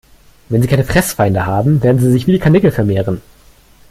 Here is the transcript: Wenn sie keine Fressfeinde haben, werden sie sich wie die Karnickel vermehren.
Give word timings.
Wenn 0.49 0.63
sie 0.63 0.67
keine 0.67 0.83
Fressfeinde 0.83 1.45
haben, 1.45 1.83
werden 1.83 1.99
sie 1.99 2.11
sich 2.11 2.25
wie 2.25 2.31
die 2.31 2.39
Karnickel 2.39 2.71
vermehren. 2.71 3.21